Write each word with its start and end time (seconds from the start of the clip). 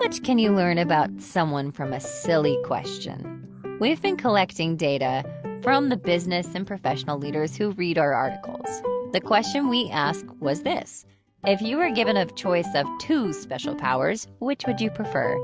much 0.00 0.22
can 0.22 0.38
you 0.38 0.50
learn 0.50 0.78
about 0.78 1.10
someone 1.20 1.70
from 1.70 1.92
a 1.92 2.00
silly 2.00 2.58
question? 2.64 3.46
We've 3.80 4.00
been 4.00 4.16
collecting 4.16 4.74
data 4.74 5.22
from 5.62 5.90
the 5.90 5.96
business 5.98 6.46
and 6.54 6.66
professional 6.66 7.18
leaders 7.18 7.54
who 7.54 7.72
read 7.72 7.98
our 7.98 8.14
articles. 8.14 8.66
The 9.12 9.20
question 9.20 9.68
we 9.68 9.90
asked 9.90 10.24
was 10.40 10.62
this 10.62 11.04
If 11.44 11.60
you 11.60 11.76
were 11.76 11.90
given 11.90 12.16
a 12.16 12.24
choice 12.24 12.74
of 12.74 12.86
two 12.98 13.34
special 13.34 13.74
powers, 13.74 14.26
which 14.38 14.64
would 14.66 14.80
you 14.80 14.90
prefer? 14.90 15.36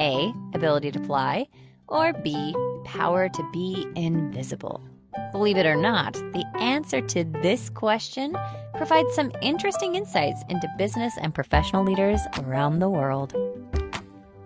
A. 0.00 0.34
Ability 0.54 0.90
to 0.90 1.00
fly, 1.04 1.46
or 1.86 2.12
B. 2.12 2.52
Power 2.84 3.28
to 3.28 3.50
be 3.52 3.86
invisible? 3.94 4.82
Believe 5.30 5.56
it 5.56 5.66
or 5.66 5.76
not, 5.76 6.14
the 6.14 6.44
answer 6.58 7.00
to 7.00 7.22
this 7.42 7.70
question 7.70 8.36
provides 8.74 9.14
some 9.14 9.30
interesting 9.40 9.94
insights 9.94 10.42
into 10.48 10.66
business 10.78 11.16
and 11.20 11.32
professional 11.32 11.84
leaders 11.84 12.20
around 12.40 12.80
the 12.80 12.90
world. 12.90 13.34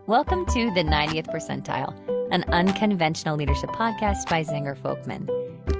Welcome 0.06 0.44
to 0.48 0.70
the 0.72 0.82
90th 0.82 1.28
Percentile, 1.28 1.94
an 2.30 2.44
unconventional 2.48 3.38
leadership 3.38 3.70
podcast 3.70 4.28
by 4.28 4.44
Zenger 4.44 4.76
Folkman. 4.76 5.30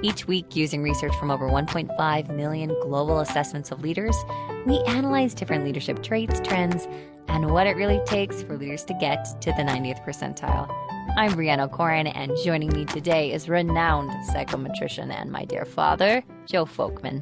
Each 0.03 0.25
week, 0.25 0.55
using 0.55 0.81
research 0.81 1.15
from 1.17 1.29
over 1.29 1.47
1.5 1.47 2.35
million 2.35 2.69
global 2.81 3.19
assessments 3.19 3.69
of 3.69 3.81
leaders, 3.81 4.15
we 4.65 4.79
analyze 4.87 5.35
different 5.35 5.63
leadership 5.63 6.01
traits, 6.01 6.41
trends, 6.41 6.87
and 7.27 7.51
what 7.51 7.67
it 7.67 7.75
really 7.75 8.01
takes 8.07 8.41
for 8.41 8.57
leaders 8.57 8.83
to 8.85 8.95
get 8.95 9.39
to 9.41 9.51
the 9.51 9.61
90th 9.61 10.03
percentile. 10.03 10.73
I'm 11.15 11.33
Brianna 11.33 11.71
Corin, 11.71 12.07
and 12.07 12.35
joining 12.43 12.69
me 12.69 12.85
today 12.85 13.31
is 13.31 13.47
renowned 13.47 14.09
psychometrician 14.31 15.13
and 15.13 15.31
my 15.31 15.45
dear 15.45 15.65
father, 15.65 16.23
Joe 16.47 16.65
Folkman. 16.65 17.21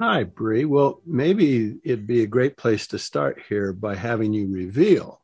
Hi, 0.00 0.24
Brie. 0.24 0.64
Well, 0.64 1.00
maybe 1.06 1.76
it'd 1.84 2.08
be 2.08 2.24
a 2.24 2.26
great 2.26 2.56
place 2.56 2.88
to 2.88 2.98
start 2.98 3.40
here 3.48 3.72
by 3.72 3.94
having 3.94 4.32
you 4.32 4.52
reveal 4.52 5.20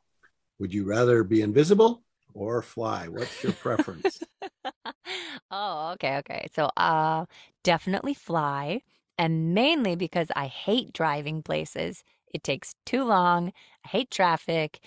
would 0.61 0.73
you 0.75 0.85
rather 0.85 1.25
be 1.25 1.41
invisible 1.41 2.03
or 2.35 2.63
fly? 2.63 3.09
What's 3.09 3.43
your 3.43 3.53
preference? 3.55 4.21
oh, 5.51 5.93
okay, 5.95 6.19
okay. 6.19 6.47
So, 6.55 6.71
uh, 6.77 7.25
definitely 7.65 8.15
fly, 8.15 8.83
and 9.19 9.55
mainly 9.55 9.97
because 9.97 10.29
I 10.37 10.47
hate 10.47 10.93
driving 10.93 11.43
places. 11.43 12.05
It 12.33 12.45
takes 12.45 12.75
too 12.87 13.03
long. 13.03 13.53
I 13.85 13.89
hate 13.89 14.11
traffic, 14.11 14.81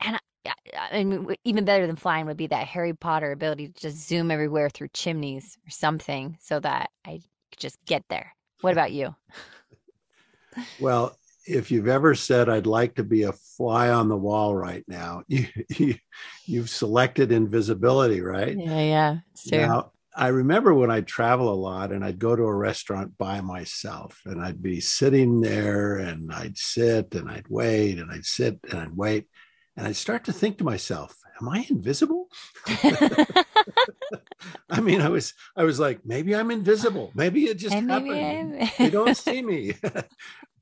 and 0.00 0.16
I, 0.16 0.52
I 0.92 1.04
mean, 1.04 1.34
even 1.44 1.64
better 1.64 1.86
than 1.86 1.96
flying 1.96 2.26
would 2.26 2.36
be 2.36 2.48
that 2.48 2.66
Harry 2.66 2.92
Potter 2.92 3.32
ability 3.32 3.68
to 3.68 3.80
just 3.80 4.08
zoom 4.08 4.30
everywhere 4.30 4.68
through 4.68 4.88
chimneys 4.92 5.56
or 5.66 5.70
something, 5.70 6.36
so 6.40 6.60
that 6.60 6.90
I 7.06 7.20
could 7.52 7.60
just 7.60 7.78
get 7.86 8.04
there. 8.10 8.34
What 8.60 8.72
about 8.72 8.92
you? 8.92 9.14
well, 10.80 11.16
if 11.50 11.70
you've 11.70 11.88
ever 11.88 12.14
said 12.14 12.48
I'd 12.48 12.66
like 12.66 12.94
to 12.96 13.04
be 13.04 13.24
a 13.24 13.32
fly 13.32 13.90
on 13.90 14.08
the 14.08 14.16
wall 14.16 14.54
right 14.54 14.84
now, 14.88 15.22
you, 15.28 15.46
you 16.46 16.60
have 16.60 16.70
selected 16.70 17.32
invisibility, 17.32 18.20
right? 18.20 18.56
Yeah, 18.56 18.80
yeah. 18.80 19.18
Sure. 19.36 19.66
Now, 19.66 19.92
I 20.16 20.28
remember 20.28 20.74
when 20.74 20.90
I'd 20.90 21.06
travel 21.06 21.52
a 21.52 21.54
lot 21.54 21.92
and 21.92 22.04
I'd 22.04 22.18
go 22.18 22.34
to 22.34 22.42
a 22.42 22.54
restaurant 22.54 23.16
by 23.16 23.40
myself 23.40 24.20
and 24.26 24.42
I'd 24.42 24.62
be 24.62 24.80
sitting 24.80 25.40
there 25.40 25.96
and 25.96 26.32
I'd 26.32 26.58
sit 26.58 27.14
and 27.14 27.30
I'd 27.30 27.48
wait 27.48 27.98
and 27.98 28.10
I'd 28.10 28.26
sit 28.26 28.58
and 28.70 28.80
I'd 28.80 28.96
wait 28.96 29.28
and 29.76 29.86
I'd 29.86 29.96
start 29.96 30.24
to 30.24 30.32
think 30.32 30.58
to 30.58 30.64
myself, 30.64 31.16
am 31.40 31.48
I 31.48 31.64
invisible? 31.70 32.28
I 34.68 34.80
mean, 34.80 35.00
I 35.00 35.08
was 35.08 35.34
I 35.56 35.64
was 35.64 35.78
like, 35.78 36.00
maybe 36.04 36.34
I'm 36.34 36.50
invisible. 36.50 37.12
Maybe 37.14 37.44
it 37.44 37.58
just 37.58 37.74
happened. 37.74 38.70
they 38.78 38.90
don't 38.90 39.16
see 39.16 39.42
me. 39.42 39.74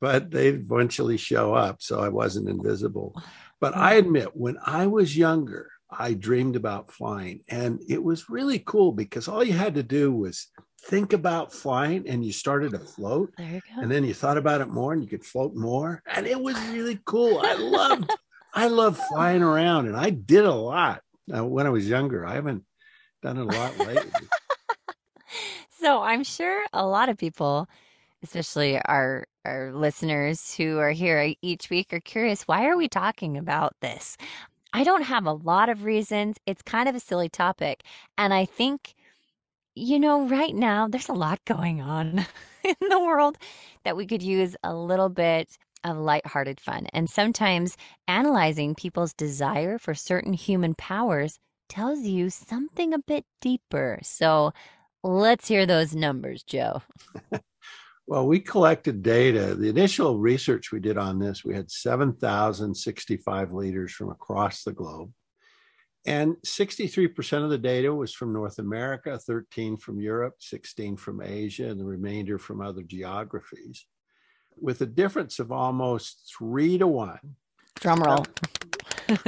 But 0.01 0.31
they 0.31 0.49
eventually 0.49 1.17
show 1.17 1.55
up. 1.55 1.83
So 1.83 2.01
I 2.01 2.09
wasn't 2.09 2.49
invisible. 2.49 3.21
But 3.61 3.77
I 3.77 3.95
mm-hmm. 3.97 4.07
admit, 4.07 4.37
when 4.37 4.59
I 4.65 4.87
was 4.87 5.17
younger, 5.17 5.71
I 5.91 6.15
dreamed 6.15 6.57
about 6.57 6.93
flying. 6.93 7.41
And 7.49 7.81
it 7.89 8.03
was 8.03 8.29
really 8.29 8.59
cool 8.59 8.93
because 8.93 9.29
all 9.29 9.43
you 9.43 9.55
had 9.55 9.75
to 9.75 9.83
do 9.83 10.13
was 10.13 10.49
think 10.83 11.13
about 11.13 11.53
flying 11.53 12.09
and 12.09 12.25
you 12.25 12.33
started 12.33 12.73
to 12.73 12.79
float. 12.79 13.33
There 13.37 13.47
you 13.47 13.61
go. 13.61 13.83
And 13.83 13.91
then 13.91 14.05
you 14.05 14.15
thought 14.15 14.39
about 14.39 14.61
it 14.61 14.69
more 14.69 14.93
and 14.93 15.03
you 15.03 15.09
could 15.09 15.25
float 15.25 15.55
more. 15.55 16.03
And 16.07 16.27
it 16.27 16.41
was 16.41 16.57
really 16.69 17.01
cool. 17.05 17.41
I 17.43 17.55
loved, 17.55 18.11
I 18.55 18.69
loved 18.69 19.01
flying 19.09 19.43
around 19.43 19.87
and 19.87 19.97
I 19.97 20.11
did 20.11 20.45
a 20.45 20.55
lot 20.55 21.03
when 21.27 21.67
I 21.67 21.71
was 21.71 21.89
younger. 21.89 22.27
I 22.27 22.35
haven't 22.35 22.65
done 23.23 23.39
it 23.39 23.43
a 23.43 23.59
lot 23.59 23.79
lately. 23.79 24.13
so 25.81 26.03
I'm 26.03 26.25
sure 26.25 26.65
a 26.73 26.87
lot 26.87 27.09
of 27.09 27.17
people, 27.17 27.69
especially 28.23 28.81
our 28.83 29.27
our 29.45 29.73
listeners 29.73 30.55
who 30.55 30.79
are 30.79 30.91
here 30.91 31.35
each 31.43 31.71
week 31.71 31.93
are 31.93 32.01
curious 32.01 32.43
why 32.43 32.67
are 32.67 32.77
we 32.77 32.89
talking 32.89 33.37
about 33.37 33.75
this? 33.81 34.17
I 34.73 34.85
don't 34.85 35.03
have 35.03 35.27
a 35.27 35.33
lot 35.33 35.69
of 35.69 35.85
reasons. 35.85 36.37
It's 36.47 36.63
kind 36.63 36.89
of 36.89 36.95
a 36.95 37.01
silly 37.01 37.29
topic. 37.29 37.83
And 38.19 38.35
I 38.35 38.45
think, 38.45 38.95
you 39.75 39.99
know, 39.99 40.29
right 40.29 40.55
now 40.55 40.89
there's 40.89 41.09
a 41.09 41.15
lot 41.15 41.45
going 41.47 41.81
on 41.81 42.27
in 42.65 42.75
the 42.89 43.01
world 43.01 43.39
that 43.85 43.97
we 43.97 44.07
could 44.07 44.23
use 44.23 44.57
a 44.63 44.75
little 44.75 45.09
bit 45.09 45.57
of 45.85 45.97
lighthearted 45.97 46.61
fun. 46.61 46.87
And 46.93 47.09
sometimes 47.09 47.77
analyzing 48.07 48.75
people's 48.75 49.15
desire 49.15 49.79
for 49.79 49.95
certain 49.95 50.33
human 50.35 50.75
powers 50.75 51.39
tells 51.69 52.01
you 52.01 52.31
something 52.31 52.93
a 52.93 52.99
bit 52.99 53.25
deeper. 53.41 54.01
So 54.03 54.53
let's 55.03 55.49
hear 55.49 55.67
those 55.67 55.95
numbers, 55.95 56.43
Joe. 56.43 56.83
Well, 58.09 58.27
we 58.27 58.41
collected 58.41 59.03
data. 59.03 59.55
The 59.55 59.69
initial 59.69 60.19
research 60.19 60.73
we 60.73 60.81
did 60.81 60.97
on 60.97 61.19
this, 61.19 61.45
we 61.45 61.55
had 61.55 61.71
7,065 61.71 63.53
leaders 63.53 63.93
from 63.93 64.09
across 64.09 64.63
the 64.63 64.73
globe. 64.73 65.13
And 66.07 66.37
63% 66.37 67.45
of 67.45 67.51
the 67.51 67.59
data 67.59 67.95
was 67.95 68.15
from 68.15 68.33
North 68.33 68.61
America, 68.61 69.19
13 69.19 69.77
from 69.77 70.01
Europe, 70.01 70.37
16 70.41 70.97
from 70.97 71.21
Asia, 71.21 71.69
and 71.69 71.79
the 71.79 71.85
remainder 71.85 72.39
from 72.39 72.63
other 72.63 72.81
geographies, 72.81 73.85
with 74.57 74.81
a 74.81 74.87
difference 74.87 75.39
of 75.39 75.53
almost 75.53 76.33
three 76.35 76.79
to 76.79 76.87
one. 76.87 77.37
Drum 77.75 78.03
roll. 78.03 78.25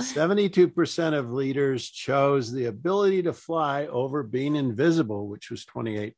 72% 0.00 1.18
of 1.18 1.34
leaders 1.34 1.90
chose 1.90 2.50
the 2.50 2.64
ability 2.64 3.22
to 3.24 3.34
fly 3.34 3.88
over 3.88 4.22
being 4.22 4.56
invisible, 4.56 5.28
which 5.28 5.50
was 5.50 5.66
28%. 5.66 6.14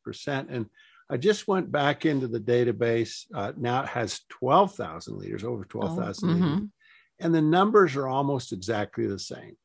And 0.49 0.67
I 1.15 1.17
just 1.17 1.47
went 1.47 1.71
back 1.71 2.07
into 2.07 2.27
the 2.27 2.41
database. 2.41 3.25
Uh, 3.33 3.53
now 3.57 3.85
it 3.85 3.89
has 3.89 4.23
12,000 4.31 5.17
liters, 5.17 5.45
over 5.45 5.65
12,000 5.65 6.29
oh, 6.29 6.33
mm-hmm. 6.33 6.65
And 7.21 7.33
the 7.33 7.41
numbers 7.41 7.95
are 7.95 8.09
almost 8.09 8.53
exactly 8.53 9.07
the 9.07 9.21
same. 9.21 9.57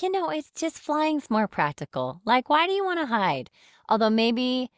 You 0.00 0.12
know, 0.12 0.30
it's 0.30 0.52
just 0.52 0.78
flying's 0.78 1.28
more 1.28 1.48
practical. 1.48 2.20
Like, 2.24 2.48
why 2.48 2.68
do 2.68 2.72
you 2.72 2.84
want 2.84 3.00
to 3.00 3.06
hide? 3.06 3.50
Although 3.88 4.10
maybe, 4.10 4.70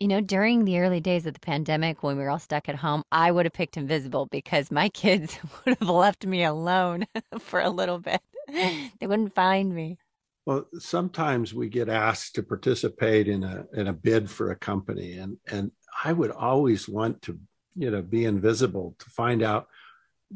you 0.00 0.08
know, 0.08 0.20
during 0.20 0.64
the 0.64 0.80
early 0.80 0.98
days 0.98 1.24
of 1.24 1.34
the 1.34 1.40
pandemic 1.40 2.02
when 2.02 2.16
we 2.16 2.24
were 2.24 2.30
all 2.30 2.40
stuck 2.40 2.68
at 2.68 2.74
home, 2.74 3.04
I 3.12 3.30
would 3.30 3.46
have 3.46 3.52
picked 3.52 3.76
invisible 3.76 4.26
because 4.26 4.72
my 4.72 4.88
kids 4.88 5.38
would 5.64 5.78
have 5.78 5.88
left 5.88 6.26
me 6.26 6.42
alone 6.42 7.06
for 7.38 7.60
a 7.60 7.70
little 7.70 8.00
bit. 8.00 8.20
they 8.48 9.06
wouldn't 9.06 9.36
find 9.36 9.72
me. 9.72 9.98
Well, 10.46 10.66
sometimes 10.78 11.54
we 11.54 11.68
get 11.68 11.88
asked 11.88 12.34
to 12.34 12.42
participate 12.42 13.28
in 13.28 13.44
a 13.44 13.66
in 13.72 13.86
a 13.86 13.92
bid 13.92 14.28
for 14.28 14.50
a 14.50 14.56
company, 14.56 15.14
and 15.18 15.38
and 15.50 15.70
I 16.04 16.12
would 16.12 16.30
always 16.30 16.88
want 16.88 17.22
to 17.22 17.38
you 17.74 17.90
know 17.90 18.02
be 18.02 18.24
invisible 18.24 18.94
to 18.98 19.10
find 19.10 19.42
out. 19.42 19.68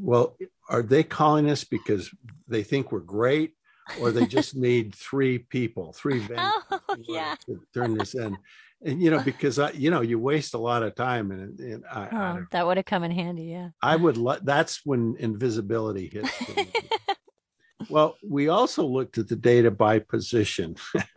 Well, 0.00 0.36
are 0.68 0.82
they 0.82 1.02
calling 1.02 1.50
us 1.50 1.64
because 1.64 2.10
they 2.46 2.62
think 2.62 2.90
we're 2.90 3.00
great, 3.00 3.54
or 4.00 4.10
they 4.10 4.26
just 4.26 4.56
need 4.68 4.94
three 4.94 5.38
people, 5.38 5.92
three 5.92 6.20
vendors 6.20 6.52
oh, 6.70 6.80
yeah. 7.02 7.34
to 7.46 7.60
turn 7.74 7.98
this 7.98 8.14
in? 8.14 8.38
And 8.82 9.02
you 9.02 9.10
know, 9.10 9.20
because 9.20 9.58
I, 9.58 9.72
you 9.72 9.90
know, 9.90 10.02
you 10.02 10.18
waste 10.18 10.54
a 10.54 10.58
lot 10.58 10.84
of 10.84 10.94
time, 10.94 11.32
and, 11.32 11.58
and 11.58 11.84
I, 11.90 12.08
oh, 12.10 12.16
I 12.16 12.40
that 12.52 12.66
would 12.66 12.76
have 12.76 12.86
come 12.86 13.02
in 13.02 13.10
handy. 13.10 13.46
Yeah, 13.46 13.70
I 13.82 13.96
would. 13.96 14.16
Lo- 14.16 14.38
that's 14.42 14.86
when 14.86 15.16
invisibility 15.18 16.08
hits. 16.10 16.30
Well, 17.88 18.16
we 18.22 18.48
also 18.48 18.84
looked 18.84 19.18
at 19.18 19.28
the 19.28 19.36
data 19.36 19.70
by 19.70 20.00
position. 20.00 20.76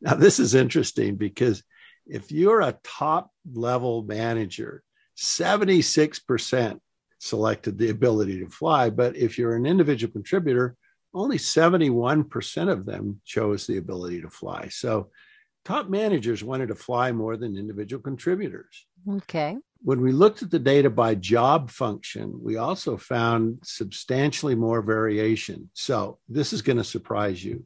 now, 0.00 0.14
this 0.14 0.38
is 0.38 0.54
interesting 0.54 1.16
because 1.16 1.62
if 2.06 2.30
you're 2.30 2.60
a 2.60 2.78
top 2.84 3.30
level 3.52 4.02
manager, 4.02 4.82
76% 5.16 6.80
selected 7.18 7.78
the 7.78 7.90
ability 7.90 8.40
to 8.40 8.48
fly. 8.48 8.90
But 8.90 9.16
if 9.16 9.38
you're 9.38 9.56
an 9.56 9.66
individual 9.66 10.12
contributor, 10.12 10.76
only 11.14 11.38
71% 11.38 12.70
of 12.70 12.86
them 12.86 13.20
chose 13.24 13.66
the 13.66 13.78
ability 13.78 14.22
to 14.22 14.30
fly. 14.30 14.68
So 14.68 15.10
top 15.64 15.88
managers 15.88 16.42
wanted 16.42 16.68
to 16.68 16.74
fly 16.74 17.12
more 17.12 17.36
than 17.36 17.56
individual 17.56 18.02
contributors. 18.02 18.86
Okay. 19.08 19.56
When 19.82 20.00
we 20.02 20.12
looked 20.12 20.42
at 20.42 20.50
the 20.50 20.58
data 20.58 20.90
by 20.90 21.14
job 21.14 21.70
function, 21.70 22.34
we 22.42 22.56
also 22.56 22.96
found 22.96 23.60
substantially 23.62 24.54
more 24.54 24.82
variation. 24.82 25.70
So 25.72 26.18
this 26.28 26.52
is 26.52 26.62
going 26.62 26.76
to 26.76 26.84
surprise 26.84 27.42
you. 27.42 27.64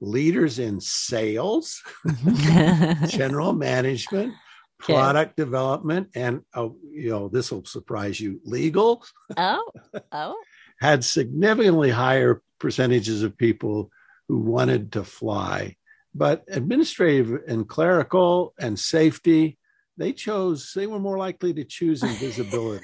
Leaders 0.00 0.58
in 0.58 0.80
sales, 0.80 1.82
general 3.08 3.52
management, 3.52 4.32
product 4.78 5.32
okay. 5.32 5.44
development, 5.44 6.08
and 6.14 6.40
oh, 6.54 6.76
you 6.90 7.10
know, 7.10 7.28
this 7.28 7.52
will 7.52 7.66
surprise 7.66 8.18
you, 8.18 8.40
legal. 8.44 9.04
Oh, 9.36 9.70
oh. 10.12 10.42
had 10.80 11.04
significantly 11.04 11.90
higher 11.90 12.42
percentages 12.58 13.22
of 13.22 13.36
people 13.36 13.90
who 14.28 14.38
wanted 14.38 14.92
to 14.92 15.04
fly. 15.04 15.76
But 16.14 16.44
administrative 16.48 17.42
and 17.46 17.68
clerical 17.68 18.54
and 18.58 18.78
safety, 18.78 19.58
they 20.00 20.12
chose, 20.12 20.72
they 20.74 20.86
were 20.86 20.98
more 20.98 21.18
likely 21.18 21.52
to 21.52 21.62
choose 21.62 22.02
invisibility. 22.02 22.82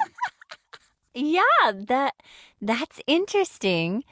yeah, 1.14 1.72
that 1.72 2.14
that's 2.60 3.00
interesting 3.06 4.04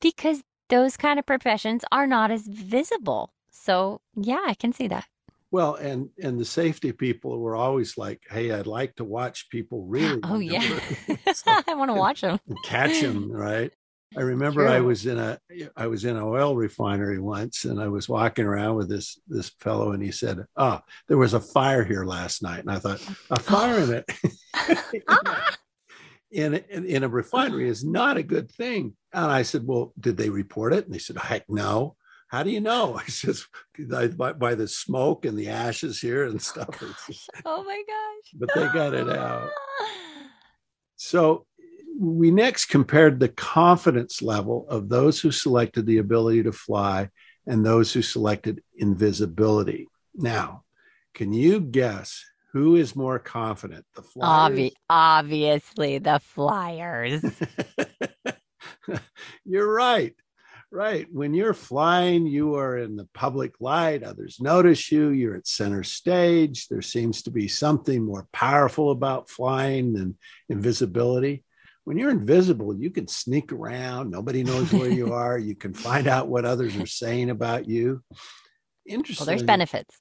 because 0.00 0.42
those 0.68 0.96
kind 0.96 1.18
of 1.18 1.26
professions 1.26 1.84
are 1.92 2.06
not 2.06 2.30
as 2.30 2.46
visible. 2.46 3.34
So, 3.50 4.00
yeah, 4.16 4.40
I 4.46 4.54
can 4.54 4.72
see 4.72 4.88
that. 4.88 5.06
Well, 5.50 5.74
and 5.74 6.08
and 6.22 6.40
the 6.40 6.46
safety 6.46 6.90
people 6.92 7.38
were 7.38 7.54
always 7.54 7.98
like, 7.98 8.22
"Hey, 8.30 8.50
I'd 8.50 8.66
like 8.66 8.96
to 8.96 9.04
watch 9.04 9.50
people 9.50 9.84
really." 9.84 10.20
Oh 10.24 10.38
yeah, 10.38 10.80
so, 11.34 11.52
I 11.68 11.74
want 11.74 11.90
to 11.90 11.94
watch 11.94 12.22
them, 12.22 12.40
catch 12.64 13.02
them, 13.02 13.30
right? 13.30 13.70
I 14.16 14.20
remember. 14.20 14.66
I 14.66 14.80
was 14.80 15.06
in 15.06 15.18
a 15.18 15.38
I 15.76 15.86
was 15.86 16.04
in 16.04 16.16
an 16.16 16.22
oil 16.22 16.54
refinery 16.56 17.18
once, 17.18 17.64
and 17.64 17.80
I 17.80 17.88
was 17.88 18.08
walking 18.08 18.44
around 18.44 18.76
with 18.76 18.88
this 18.88 19.18
this 19.26 19.50
fellow, 19.60 19.92
and 19.92 20.02
he 20.02 20.12
said, 20.12 20.44
"Oh, 20.56 20.80
there 21.08 21.18
was 21.18 21.34
a 21.34 21.40
fire 21.40 21.84
here 21.84 22.04
last 22.04 22.42
night," 22.42 22.60
and 22.60 22.70
I 22.70 22.78
thought, 22.78 23.00
"A 23.30 23.40
fire 23.40 23.78
in 23.78 23.92
it." 23.92 24.10
in, 26.32 26.54
in, 26.54 26.86
in 26.86 27.04
a 27.04 27.08
refinery 27.08 27.68
is 27.68 27.84
not 27.84 28.16
a 28.16 28.22
good 28.22 28.50
thing. 28.50 28.96
And 29.12 29.30
I 29.30 29.42
said, 29.42 29.66
Well, 29.66 29.92
did 30.00 30.16
they 30.16 30.30
report 30.30 30.72
it? 30.72 30.86
And 30.86 30.94
they 30.94 30.98
said, 30.98 31.18
Heck 31.18 31.48
no. 31.48 31.96
How 32.28 32.42
do 32.42 32.50
you 32.50 32.60
know? 32.60 32.94
I 32.98 33.04
said, 33.04 33.36
by, 34.16 34.32
by 34.32 34.54
the 34.54 34.66
smoke 34.66 35.26
and 35.26 35.38
the 35.38 35.48
ashes 35.48 36.00
here 36.00 36.24
and 36.24 36.36
oh, 36.36 36.38
stuff. 36.38 36.82
oh 37.44 37.62
my 37.62 37.82
gosh. 37.86 38.32
But 38.34 38.50
they 38.54 38.66
got 38.72 38.94
it 38.94 39.08
out. 39.08 39.50
So 40.96 41.46
we 42.02 42.32
next 42.32 42.66
compared 42.66 43.20
the 43.20 43.28
confidence 43.28 44.20
level 44.22 44.66
of 44.68 44.88
those 44.88 45.20
who 45.20 45.30
selected 45.30 45.86
the 45.86 45.98
ability 45.98 46.42
to 46.42 46.52
fly 46.52 47.08
and 47.46 47.64
those 47.64 47.92
who 47.92 48.02
selected 48.02 48.60
invisibility. 48.76 49.86
Now, 50.12 50.64
can 51.14 51.32
you 51.32 51.60
guess 51.60 52.24
who 52.52 52.74
is 52.74 52.96
more 52.96 53.20
confident? 53.20 53.86
The 53.94 54.02
flyers? 54.02 54.58
Obvi- 54.58 54.72
obviously, 54.90 55.98
the 55.98 56.18
flyers. 56.18 57.22
you're 59.44 59.72
right. 59.72 60.14
Right. 60.72 61.06
When 61.12 61.34
you're 61.34 61.54
flying, 61.54 62.26
you 62.26 62.56
are 62.56 62.78
in 62.78 62.96
the 62.96 63.08
public 63.14 63.54
light. 63.60 64.02
Others 64.02 64.38
notice 64.40 64.90
you. 64.90 65.10
You're 65.10 65.36
at 65.36 65.46
center 65.46 65.84
stage. 65.84 66.66
There 66.66 66.82
seems 66.82 67.22
to 67.22 67.30
be 67.30 67.46
something 67.46 68.04
more 68.04 68.26
powerful 68.32 68.90
about 68.90 69.30
flying 69.30 69.92
than 69.92 70.18
invisibility. 70.48 71.44
When 71.84 71.96
you're 71.96 72.10
invisible, 72.10 72.74
you 72.74 72.90
can 72.90 73.08
sneak 73.08 73.52
around. 73.52 74.10
Nobody 74.10 74.44
knows 74.44 74.72
where 74.72 74.90
you 74.90 75.12
are. 75.14 75.38
You 75.38 75.54
can 75.54 75.74
find 75.74 76.06
out 76.06 76.28
what 76.28 76.44
others 76.44 76.76
are 76.76 76.86
saying 76.86 77.30
about 77.30 77.68
you. 77.68 78.02
Interesting. 78.86 79.26
Well, 79.26 79.36
there's 79.36 79.42
benefits. 79.42 79.96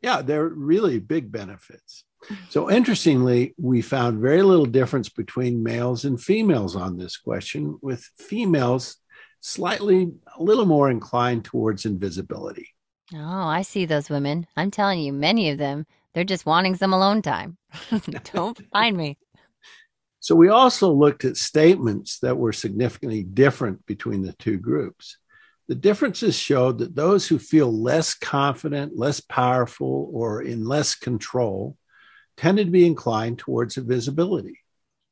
Yeah, 0.00 0.22
there 0.22 0.42
are 0.42 0.48
really 0.48 0.98
big 0.98 1.30
benefits. 1.30 2.04
So, 2.48 2.70
interestingly, 2.70 3.54
we 3.56 3.82
found 3.82 4.20
very 4.20 4.42
little 4.42 4.66
difference 4.66 5.08
between 5.08 5.62
males 5.62 6.04
and 6.04 6.20
females 6.20 6.74
on 6.74 6.96
this 6.96 7.16
question, 7.16 7.78
with 7.82 8.02
females 8.18 8.96
slightly 9.40 10.10
a 10.36 10.42
little 10.42 10.66
more 10.66 10.90
inclined 10.90 11.44
towards 11.44 11.84
invisibility. 11.84 12.68
Oh, 13.14 13.18
I 13.46 13.62
see 13.62 13.84
those 13.84 14.10
women. 14.10 14.46
I'm 14.56 14.72
telling 14.72 14.98
you, 15.00 15.12
many 15.12 15.50
of 15.50 15.58
them, 15.58 15.86
they're 16.14 16.24
just 16.24 16.46
wanting 16.46 16.74
some 16.74 16.92
alone 16.92 17.22
time. 17.22 17.56
Don't 18.34 18.60
find 18.72 18.96
me. 18.96 19.18
So, 20.26 20.34
we 20.34 20.48
also 20.48 20.92
looked 20.92 21.24
at 21.24 21.36
statements 21.36 22.18
that 22.18 22.36
were 22.36 22.52
significantly 22.52 23.22
different 23.22 23.86
between 23.86 24.22
the 24.22 24.32
two 24.32 24.58
groups. 24.58 25.18
The 25.68 25.76
differences 25.76 26.36
showed 26.36 26.78
that 26.78 26.96
those 26.96 27.28
who 27.28 27.38
feel 27.38 27.72
less 27.72 28.12
confident, 28.12 28.98
less 28.98 29.20
powerful, 29.20 30.10
or 30.12 30.42
in 30.42 30.64
less 30.64 30.96
control 30.96 31.76
tended 32.36 32.66
to 32.66 32.70
be 32.72 32.84
inclined 32.84 33.38
towards 33.38 33.76
invisibility. 33.76 34.58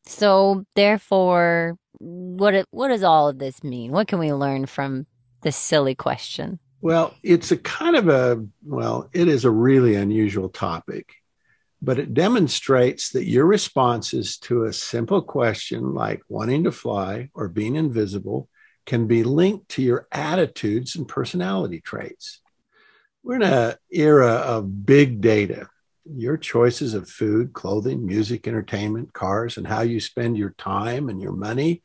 So, 0.05 0.65
therefore, 0.75 1.77
what 2.01 2.67
what 2.73 2.89
does 2.89 3.05
all 3.05 3.29
of 3.29 3.39
this 3.39 3.63
mean? 3.63 3.93
What 3.93 4.09
can 4.09 4.19
we 4.19 4.33
learn 4.33 4.67
from 4.67 5.07
this 5.43 5.55
silly 5.55 5.95
question? 5.95 6.59
Well, 6.81 7.15
it's 7.23 7.53
a 7.53 7.57
kind 7.57 7.95
of 7.95 8.09
a 8.09 8.45
well, 8.65 9.09
it 9.13 9.29
is 9.29 9.45
a 9.45 9.51
really 9.53 9.95
unusual 9.95 10.49
topic, 10.49 11.15
but 11.85 11.99
it 11.99 12.15
demonstrates 12.15 13.11
that 13.11 13.27
your 13.27 13.45
responses 13.45 14.39
to 14.39 14.65
a 14.65 14.73
simple 14.73 15.21
question 15.21 15.93
like 15.93 16.23
wanting 16.29 16.65
to 16.65 16.73
fly 16.73 17.29
or 17.35 17.47
being 17.49 17.77
invisible 17.77 18.49
can 18.87 19.07
be 19.07 19.23
linked 19.23 19.69
to 19.69 19.83
your 19.83 20.07
attitudes 20.11 20.97
and 20.97 21.07
personality 21.07 21.81
traits. 21.81 22.41
We're 23.23 23.37
in 23.37 23.43
an 23.43 23.75
era 23.91 24.33
of 24.33 24.87
big 24.87 25.21
data. 25.21 25.69
Your 26.05 26.39
choices 26.39 26.95
of 26.95 27.09
food, 27.09 27.53
clothing, 27.53 28.07
music, 28.07 28.49
entertainment, 28.49 29.13
cars, 29.13 29.57
and 29.59 29.67
how 29.67 29.83
you 29.83 30.01
spend 30.01 30.39
your 30.39 30.55
time 30.57 31.09
and 31.11 31.21
your 31.21 31.33
money, 31.33 31.83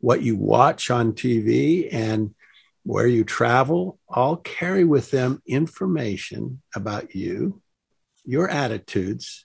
what 0.00 0.22
you 0.22 0.36
watch 0.36 0.90
on 0.90 1.12
TV, 1.12 1.88
and 1.92 2.34
where 2.84 3.06
you 3.06 3.24
travel 3.24 3.98
all 4.08 4.36
carry 4.36 4.84
with 4.84 5.10
them 5.10 5.42
information 5.46 6.62
about 6.74 7.14
you, 7.14 7.60
your 8.30 8.48
attitudes, 8.48 9.44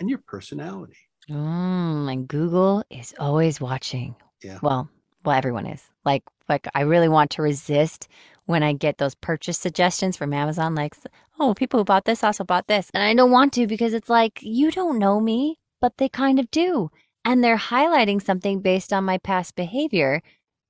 and 0.00 0.10
your 0.10 0.18
personality. 0.18 0.96
Mm, 1.30 2.12
and 2.12 2.26
Google 2.26 2.82
is 2.90 3.14
always 3.20 3.60
watching. 3.60 4.16
Yeah. 4.42 4.58
Well, 4.62 4.90
well, 5.24 5.36
everyone 5.36 5.66
is. 5.66 5.80
Like, 6.04 6.24
like 6.48 6.66
I 6.74 6.80
really 6.80 7.08
want 7.08 7.30
to 7.32 7.42
resist 7.42 8.08
when 8.46 8.64
I 8.64 8.72
get 8.72 8.98
those 8.98 9.14
purchase 9.14 9.58
suggestions 9.58 10.16
from 10.16 10.32
Amazon, 10.32 10.74
like, 10.74 10.96
oh, 11.38 11.54
people 11.54 11.78
who 11.78 11.84
bought 11.84 12.04
this 12.04 12.24
also 12.24 12.42
bought 12.42 12.66
this. 12.66 12.90
And 12.92 13.04
I 13.04 13.14
don't 13.14 13.30
want 13.30 13.52
to 13.52 13.68
because 13.68 13.94
it's 13.94 14.08
like, 14.08 14.40
you 14.42 14.72
don't 14.72 14.98
know 14.98 15.20
me, 15.20 15.60
but 15.80 15.98
they 15.98 16.08
kind 16.08 16.40
of 16.40 16.50
do. 16.50 16.90
And 17.24 17.44
they're 17.44 17.56
highlighting 17.56 18.20
something 18.20 18.60
based 18.60 18.92
on 18.92 19.04
my 19.04 19.18
past 19.18 19.54
behavior 19.54 20.20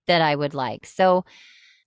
that 0.08 0.20
I 0.20 0.36
would 0.36 0.52
like. 0.52 0.84
So, 0.84 1.24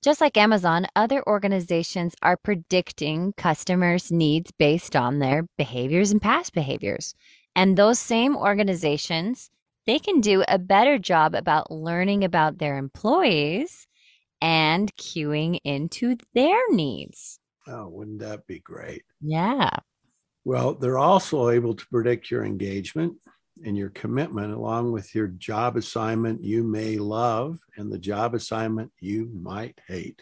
just 0.03 0.21
like 0.21 0.37
Amazon, 0.37 0.85
other 0.95 1.25
organizations 1.27 2.13
are 2.21 2.37
predicting 2.37 3.33
customers' 3.37 4.11
needs 4.11 4.51
based 4.51 4.95
on 4.95 5.19
their 5.19 5.47
behaviors 5.57 6.11
and 6.11 6.21
past 6.21 6.53
behaviors. 6.53 7.15
And 7.55 7.77
those 7.77 7.99
same 7.99 8.35
organizations 8.35 9.49
they 9.85 9.99
can 9.99 10.21
do 10.21 10.43
a 10.47 10.57
better 10.57 10.97
job 10.97 11.35
about 11.35 11.71
learning 11.71 12.23
about 12.23 12.57
their 12.57 12.77
employees 12.77 13.87
and 14.41 14.93
queuing 14.95 15.59
into 15.63 16.15
their 16.33 16.59
needs. 16.69 17.39
Oh, 17.67 17.87
wouldn't 17.89 18.19
that 18.19 18.47
be 18.47 18.59
great? 18.59 19.03
Yeah. 19.21 19.69
Well, 20.45 20.75
they're 20.75 20.99
also 20.99 21.49
able 21.49 21.75
to 21.75 21.87
predict 21.87 22.29
your 22.31 22.45
engagement 22.45 23.15
and 23.63 23.77
your 23.77 23.89
commitment, 23.89 24.53
along 24.53 24.91
with 24.91 25.13
your 25.13 25.27
job 25.27 25.77
assignment 25.77 26.43
you 26.43 26.63
may 26.63 26.97
love 26.97 27.59
and 27.77 27.91
the 27.91 27.99
job 27.99 28.33
assignment 28.33 28.91
you 28.99 29.29
might 29.33 29.79
hate. 29.87 30.21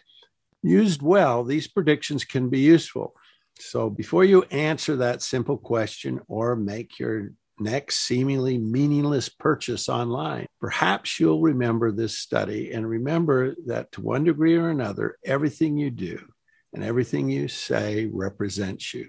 Used 0.62 1.02
well, 1.02 1.44
these 1.44 1.66
predictions 1.66 2.24
can 2.24 2.48
be 2.48 2.60
useful. 2.60 3.14
So, 3.58 3.90
before 3.90 4.24
you 4.24 4.42
answer 4.44 4.96
that 4.96 5.22
simple 5.22 5.58
question 5.58 6.20
or 6.28 6.56
make 6.56 6.98
your 6.98 7.32
next 7.62 7.98
seemingly 8.00 8.58
meaningless 8.58 9.28
purchase 9.28 9.88
online. 9.88 10.46
Perhaps 10.60 11.20
you'll 11.20 11.40
remember 11.40 11.92
this 11.92 12.18
study 12.18 12.72
and 12.72 12.88
remember 12.88 13.54
that 13.66 13.92
to 13.92 14.00
one 14.00 14.24
degree 14.24 14.56
or 14.56 14.70
another, 14.70 15.16
everything 15.24 15.76
you 15.76 15.90
do 15.90 16.18
and 16.72 16.82
everything 16.82 17.30
you 17.30 17.48
say 17.48 18.08
represents 18.12 18.92
you. 18.94 19.08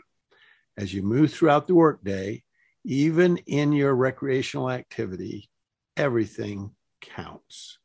As 0.77 0.94
you 0.94 1.03
move 1.03 1.34
throughout 1.34 1.68
the 1.68 1.75
workday, 1.75 2.44
even 2.84 3.38
in 3.38 3.72
your 3.72 3.96
recreational 3.96 4.70
activity, 4.70 5.50
everything 5.96 6.72
counts. 7.02 7.78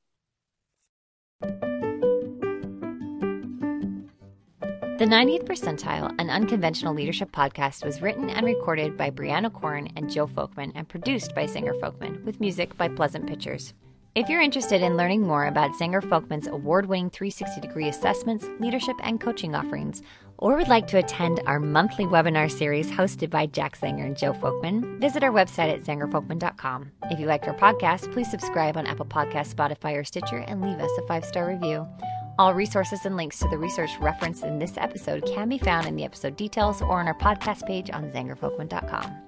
The 4.98 5.04
90th 5.04 5.44
Percentile, 5.44 6.12
an 6.18 6.28
unconventional 6.28 6.92
leadership 6.92 7.30
podcast, 7.30 7.84
was 7.84 8.02
written 8.02 8.30
and 8.30 8.44
recorded 8.44 8.96
by 8.96 9.10
Brianna 9.10 9.52
Corn 9.52 9.88
and 9.94 10.10
Joe 10.10 10.26
Folkman 10.26 10.72
and 10.74 10.88
produced 10.88 11.36
by 11.36 11.46
Zenger 11.46 11.78
Folkman 11.80 12.24
with 12.24 12.40
music 12.40 12.76
by 12.76 12.88
Pleasant 12.88 13.28
Pictures. 13.28 13.74
If 14.16 14.28
you're 14.28 14.40
interested 14.40 14.82
in 14.82 14.96
learning 14.96 15.22
more 15.22 15.46
about 15.46 15.70
Zenger 15.78 16.02
Folkman's 16.02 16.48
award 16.48 16.86
winning 16.86 17.10
360 17.10 17.60
degree 17.60 17.86
assessments, 17.86 18.48
leadership, 18.58 18.96
and 19.04 19.20
coaching 19.20 19.54
offerings, 19.54 20.02
or 20.38 20.56
would 20.56 20.68
like 20.68 20.86
to 20.88 20.98
attend 20.98 21.40
our 21.46 21.60
monthly 21.60 22.06
webinar 22.06 22.50
series 22.50 22.90
hosted 22.90 23.28
by 23.28 23.46
Jack 23.46 23.78
Zenger 23.78 24.06
and 24.06 24.16
Joe 24.16 24.32
Folkman, 24.32 24.98
visit 25.00 25.22
our 25.22 25.32
website 25.32 25.72
at 25.72 25.84
zengerfolkman.com. 25.84 26.92
If 27.10 27.20
you 27.20 27.26
liked 27.26 27.46
our 27.48 27.54
podcast, 27.54 28.12
please 28.12 28.30
subscribe 28.30 28.76
on 28.76 28.86
Apple 28.86 29.06
Podcasts, 29.06 29.54
Spotify, 29.54 29.98
or 29.98 30.04
Stitcher 30.04 30.38
and 30.38 30.62
leave 30.62 30.78
us 30.78 30.90
a 30.98 31.06
five 31.06 31.24
star 31.24 31.48
review. 31.48 31.86
All 32.38 32.54
resources 32.54 33.04
and 33.04 33.16
links 33.16 33.40
to 33.40 33.48
the 33.48 33.58
research 33.58 33.90
referenced 34.00 34.44
in 34.44 34.58
this 34.58 34.76
episode 34.76 35.26
can 35.26 35.48
be 35.48 35.58
found 35.58 35.86
in 35.86 35.96
the 35.96 36.04
episode 36.04 36.36
details 36.36 36.80
or 36.80 37.00
on 37.00 37.08
our 37.08 37.18
podcast 37.18 37.66
page 37.66 37.90
on 37.90 38.10
zengerfolkman.com. 38.10 39.27